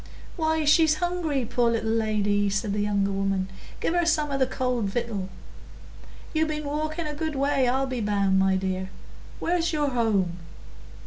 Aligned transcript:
"Why, 0.35 0.65
she's 0.65 0.95
hungry, 0.95 1.45
poor 1.45 1.69
little 1.69 1.91
lady," 1.91 2.49
said 2.49 2.73
the 2.73 2.79
younger 2.81 3.11
woman. 3.11 3.49
"Give 3.79 3.93
her 3.93 4.03
some 4.07 4.31
o' 4.31 4.37
the 4.39 4.47
cold 4.47 4.85
victual. 4.85 5.29
You've 6.33 6.47
been 6.47 6.63
walking 6.65 7.05
a 7.05 7.13
good 7.13 7.35
way, 7.35 7.67
I'll 7.67 7.85
be 7.85 8.01
bound, 8.01 8.39
my 8.39 8.55
dear. 8.55 8.89
Where's 9.39 9.71
your 9.71 9.89
home?" 9.91 10.39